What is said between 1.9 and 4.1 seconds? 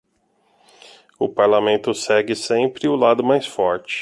segue sempre o lado mais forte.